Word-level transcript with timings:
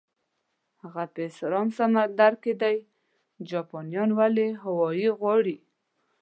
هغه 0.81 1.03
په 1.13 1.23
ارام 1.45 1.67
سمندر 1.77 2.33
کې 2.43 2.53
ده، 2.61 2.71
جاپانیان 3.49 4.09
ولې 4.19 4.47
هاوایي 4.63 5.09
غواړي؟ 5.19 5.57